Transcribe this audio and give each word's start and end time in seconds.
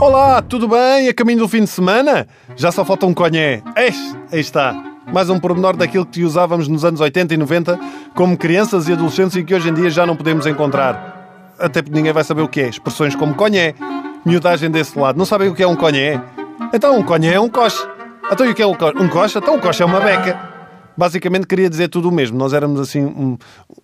Olá, 0.00 0.42
tudo 0.42 0.66
bem? 0.66 1.08
A 1.08 1.14
caminho 1.14 1.38
do 1.38 1.48
fim 1.48 1.60
de 1.60 1.68
semana? 1.68 2.26
Já 2.56 2.72
só 2.72 2.84
falta 2.84 3.06
um 3.06 3.14
conhé. 3.14 3.62
Eis, 3.76 4.16
aí 4.32 4.40
está. 4.40 4.74
Mais 5.12 5.30
um 5.30 5.38
pormenor 5.38 5.76
daquilo 5.76 6.04
que 6.04 6.24
usávamos 6.24 6.66
nos 6.66 6.84
anos 6.84 7.00
80 7.00 7.34
e 7.34 7.36
90 7.36 7.78
como 8.14 8.36
crianças 8.36 8.88
e 8.88 8.92
adolescentes 8.92 9.36
e 9.36 9.44
que 9.44 9.54
hoje 9.54 9.68
em 9.68 9.74
dia 9.74 9.88
já 9.88 10.04
não 10.04 10.16
podemos 10.16 10.46
encontrar. 10.46 11.54
Até 11.58 11.80
porque 11.80 11.96
ninguém 11.96 12.12
vai 12.12 12.24
saber 12.24 12.42
o 12.42 12.48
que 12.48 12.60
é. 12.60 12.68
Expressões 12.68 13.14
como 13.14 13.34
conhé, 13.34 13.74
miudagem 14.24 14.70
desse 14.70 14.98
lado. 14.98 15.16
Não 15.16 15.24
sabem 15.24 15.48
o 15.48 15.54
que 15.54 15.62
é 15.62 15.66
um 15.66 15.76
conhé? 15.76 16.20
Então 16.72 16.98
um 16.98 17.04
conhé 17.04 17.34
é 17.34 17.40
um 17.40 17.48
coche. 17.48 17.86
Então 18.30 18.44
e 18.46 18.50
o 18.50 18.54
que 18.54 18.62
é 18.62 18.66
um 18.66 18.74
coche? 18.74 18.98
Um 18.98 19.08
coche? 19.08 19.38
Então 19.38 19.54
um 19.54 19.60
coche 19.60 19.82
é 19.82 19.86
uma 19.86 20.00
beca. 20.00 20.57
Basicamente 20.98 21.46
queria 21.46 21.70
dizer 21.70 21.86
tudo 21.86 22.08
o 22.08 22.12
mesmo. 22.12 22.36
Nós 22.36 22.52
éramos 22.52 22.80
assim 22.80 23.04
um, 23.04 23.38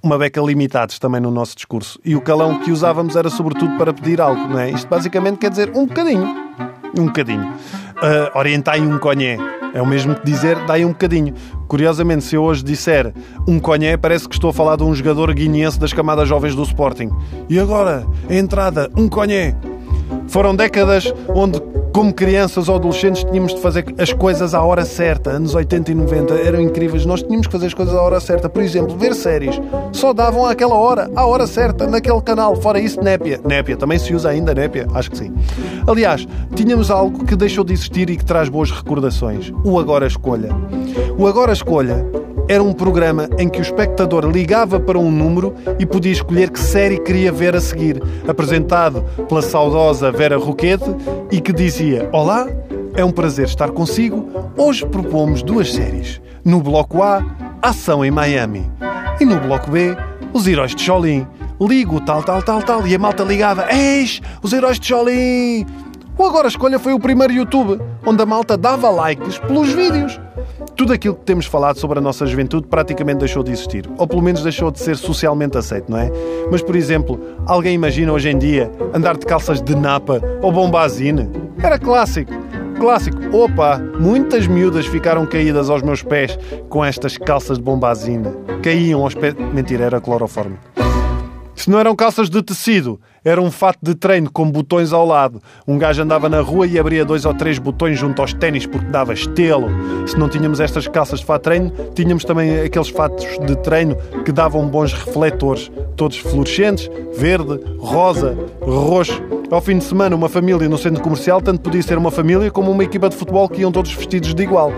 uma 0.00 0.16
beca 0.16 0.40
limitados 0.40 0.96
também 1.00 1.20
no 1.20 1.28
nosso 1.28 1.56
discurso. 1.56 1.98
E 2.04 2.14
o 2.14 2.20
calão 2.20 2.60
que 2.60 2.70
usávamos 2.70 3.16
era 3.16 3.28
sobretudo 3.28 3.76
para 3.76 3.92
pedir 3.92 4.20
algo, 4.20 4.46
não 4.46 4.60
é? 4.60 4.70
Isto 4.70 4.86
basicamente 4.86 5.38
quer 5.38 5.50
dizer 5.50 5.72
um 5.74 5.86
bocadinho. 5.86 6.24
Um 6.96 7.06
bocadinho. 7.06 7.42
Uh, 7.42 8.38
orientai 8.38 8.80
um 8.80 8.96
conhé. 8.96 9.36
É 9.74 9.82
o 9.82 9.86
mesmo 9.86 10.14
que 10.14 10.24
dizer 10.24 10.56
dai 10.66 10.84
um 10.84 10.90
bocadinho. 10.90 11.34
Curiosamente, 11.66 12.22
se 12.22 12.36
eu 12.36 12.44
hoje 12.44 12.62
disser 12.62 13.12
um 13.46 13.58
conhé, 13.58 13.96
parece 13.96 14.28
que 14.28 14.34
estou 14.36 14.50
a 14.50 14.52
falar 14.52 14.76
de 14.76 14.84
um 14.84 14.94
jogador 14.94 15.34
guineense 15.34 15.80
das 15.80 15.92
camadas 15.92 16.28
jovens 16.28 16.54
do 16.54 16.62
Sporting. 16.62 17.10
E 17.48 17.58
agora, 17.58 18.06
a 18.28 18.34
entrada, 18.34 18.88
um 18.96 19.08
conhé. 19.08 19.56
Foram 20.30 20.54
décadas 20.54 21.12
onde 21.34 21.60
como 21.92 22.14
crianças 22.14 22.68
ou 22.68 22.76
adolescentes 22.76 23.24
tínhamos 23.24 23.52
de 23.52 23.60
fazer 23.60 23.84
as 23.98 24.12
coisas 24.12 24.54
à 24.54 24.62
hora 24.62 24.84
certa. 24.84 25.30
Anos 25.30 25.56
80 25.56 25.90
e 25.90 25.94
90 25.94 26.34
eram 26.34 26.60
incríveis. 26.60 27.04
Nós 27.04 27.20
tínhamos 27.20 27.48
que 27.48 27.52
fazer 27.52 27.66
as 27.66 27.74
coisas 27.74 27.92
à 27.92 28.00
hora 28.00 28.20
certa. 28.20 28.48
Por 28.48 28.62
exemplo, 28.62 28.96
ver 28.96 29.12
séries. 29.12 29.60
Só 29.92 30.12
davam 30.12 30.46
àquela 30.46 30.76
hora, 30.76 31.10
à 31.16 31.26
hora 31.26 31.48
certa, 31.48 31.84
naquele 31.88 32.20
canal. 32.22 32.54
Fora 32.54 32.78
isso, 32.78 33.02
népia. 33.02 33.40
Népia. 33.44 33.76
Também 33.76 33.98
se 33.98 34.14
usa 34.14 34.28
ainda 34.28 34.54
népia? 34.54 34.86
Acho 34.94 35.10
que 35.10 35.18
sim. 35.18 35.34
Aliás, 35.84 36.28
tínhamos 36.54 36.92
algo 36.92 37.24
que 37.24 37.34
deixou 37.34 37.64
de 37.64 37.72
existir 37.72 38.08
e 38.08 38.16
que 38.16 38.24
traz 38.24 38.48
boas 38.48 38.70
recordações. 38.70 39.52
O 39.64 39.80
Agora 39.80 40.06
Escolha. 40.06 40.50
O 41.18 41.26
Agora 41.26 41.52
Escolha 41.52 42.06
era 42.50 42.64
um 42.64 42.72
programa 42.72 43.30
em 43.38 43.48
que 43.48 43.60
o 43.60 43.62
espectador 43.62 44.26
ligava 44.26 44.80
para 44.80 44.98
um 44.98 45.08
número 45.08 45.54
e 45.78 45.86
podia 45.86 46.10
escolher 46.10 46.50
que 46.50 46.58
série 46.58 46.98
queria 46.98 47.30
ver 47.30 47.54
a 47.54 47.60
seguir, 47.60 48.02
apresentado 48.26 49.04
pela 49.28 49.40
saudosa 49.40 50.10
Vera 50.10 50.36
Roquete 50.36 50.90
e 51.30 51.40
que 51.40 51.52
dizia: 51.52 52.08
Olá, 52.12 52.48
é 52.96 53.04
um 53.04 53.12
prazer 53.12 53.46
estar 53.46 53.70
consigo. 53.70 54.28
Hoje 54.56 54.84
propomos 54.84 55.44
duas 55.44 55.72
séries. 55.72 56.20
No 56.44 56.60
bloco 56.60 57.04
A, 57.04 57.24
Ação 57.62 58.04
em 58.04 58.10
Miami. 58.10 58.68
E 59.20 59.24
no 59.24 59.38
bloco 59.38 59.70
B, 59.70 59.96
Os 60.32 60.48
Heróis 60.48 60.74
de 60.74 60.84
Jolin. 60.84 61.24
Ligo 61.60 62.00
tal, 62.00 62.24
tal, 62.24 62.42
tal, 62.42 62.62
tal. 62.64 62.84
E 62.84 62.96
a 62.96 62.98
malta 62.98 63.22
ligava: 63.22 63.72
Eis, 63.72 64.20
os 64.42 64.52
Heróis 64.52 64.80
de 64.80 64.88
Jolin! 64.88 65.64
O 66.20 66.24
Agora 66.26 66.48
Escolha 66.48 66.78
foi 66.78 66.92
o 66.92 67.00
primeiro 67.00 67.32
YouTube 67.32 67.80
onde 68.04 68.22
a 68.22 68.26
malta 68.26 68.54
dava 68.54 68.90
likes 68.90 69.38
pelos 69.38 69.72
vídeos. 69.72 70.20
Tudo 70.76 70.92
aquilo 70.92 71.14
que 71.14 71.24
temos 71.24 71.46
falado 71.46 71.78
sobre 71.78 71.98
a 71.98 72.02
nossa 72.02 72.26
juventude 72.26 72.66
praticamente 72.66 73.20
deixou 73.20 73.42
de 73.42 73.50
existir. 73.50 73.88
Ou 73.96 74.06
pelo 74.06 74.20
menos 74.20 74.42
deixou 74.42 74.70
de 74.70 74.80
ser 74.80 74.98
socialmente 74.98 75.56
aceito, 75.56 75.90
não 75.90 75.96
é? 75.96 76.12
Mas, 76.52 76.60
por 76.60 76.76
exemplo, 76.76 77.18
alguém 77.46 77.74
imagina 77.74 78.12
hoje 78.12 78.28
em 78.28 78.36
dia 78.36 78.70
andar 78.92 79.16
de 79.16 79.24
calças 79.24 79.62
de 79.62 79.74
napa 79.74 80.20
ou 80.42 80.52
bombazine? 80.52 81.26
Era 81.62 81.78
clássico. 81.78 82.34
Clássico. 82.78 83.16
Opa, 83.34 83.78
muitas 83.98 84.46
miúdas 84.46 84.84
ficaram 84.84 85.24
caídas 85.24 85.70
aos 85.70 85.80
meus 85.80 86.02
pés 86.02 86.38
com 86.68 86.84
estas 86.84 87.16
calças 87.16 87.56
de 87.56 87.64
bombazine. 87.64 88.28
Caíam 88.62 89.00
aos 89.00 89.14
pés. 89.14 89.34
Mentira, 89.54 89.86
era 89.86 90.02
cloroforme. 90.02 90.58
Se 91.60 91.68
não 91.68 91.78
eram 91.78 91.94
calças 91.94 92.30
de 92.30 92.42
tecido, 92.42 92.98
era 93.22 93.38
um 93.38 93.50
fato 93.50 93.80
de 93.82 93.94
treino 93.94 94.30
com 94.32 94.50
botões 94.50 94.94
ao 94.94 95.04
lado. 95.04 95.42
Um 95.68 95.76
gajo 95.76 96.02
andava 96.02 96.26
na 96.26 96.40
rua 96.40 96.66
e 96.66 96.78
abria 96.78 97.04
dois 97.04 97.26
ou 97.26 97.34
três 97.34 97.58
botões 97.58 97.98
junto 97.98 98.22
aos 98.22 98.32
ténis 98.32 98.64
porque 98.64 98.86
dava 98.86 99.12
estelo. 99.12 99.68
Se 100.06 100.18
não 100.18 100.26
tínhamos 100.26 100.58
estas 100.58 100.88
calças 100.88 101.20
de 101.20 101.26
fato 101.26 101.42
de 101.42 101.44
treino, 101.44 101.70
tínhamos 101.94 102.24
também 102.24 102.60
aqueles 102.60 102.88
fatos 102.88 103.26
de 103.44 103.56
treino 103.56 103.94
que 104.24 104.32
davam 104.32 104.66
bons 104.68 104.94
refletores, 104.94 105.70
todos 105.96 106.16
fluorescentes, 106.16 106.90
verde, 107.18 107.60
rosa, 107.78 108.34
roxo. 108.62 109.22
Ao 109.50 109.60
fim 109.60 109.76
de 109.76 109.84
semana, 109.84 110.16
uma 110.16 110.30
família 110.30 110.66
no 110.66 110.78
centro 110.78 111.02
comercial 111.02 111.42
tanto 111.42 111.60
podia 111.60 111.82
ser 111.82 111.98
uma 111.98 112.10
família 112.10 112.50
como 112.50 112.70
uma 112.70 112.84
equipa 112.84 113.10
de 113.10 113.16
futebol 113.16 113.46
que 113.50 113.60
iam 113.60 113.70
todos 113.70 113.92
vestidos 113.92 114.34
de 114.34 114.42
igual. 114.42 114.72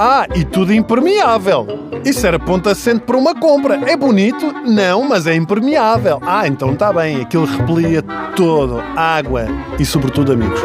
Ah, 0.00 0.28
e 0.32 0.44
tudo 0.44 0.72
impermeável. 0.72 1.66
Isso 2.04 2.24
era 2.24 2.38
ponto 2.38 2.68
assente 2.68 3.00
para 3.00 3.16
uma 3.16 3.34
compra. 3.34 3.74
É 3.90 3.96
bonito? 3.96 4.52
Não, 4.64 5.02
mas 5.02 5.26
é 5.26 5.34
impermeável. 5.34 6.20
Ah, 6.22 6.46
então 6.46 6.72
está 6.72 6.92
bem. 6.92 7.22
Aquilo 7.22 7.44
repelia 7.44 8.00
todo. 8.36 8.80
Água 8.96 9.46
e, 9.76 9.84
sobretudo, 9.84 10.32
amigos. 10.32 10.60